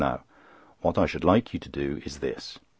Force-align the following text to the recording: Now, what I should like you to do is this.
Now, 0.03 0.23
what 0.79 0.97
I 0.97 1.05
should 1.05 1.23
like 1.23 1.53
you 1.53 1.59
to 1.59 1.69
do 1.69 2.01
is 2.03 2.17
this. 2.17 2.57